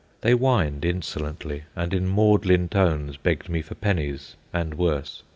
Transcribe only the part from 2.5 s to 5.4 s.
tones begged me for pennies, and worse.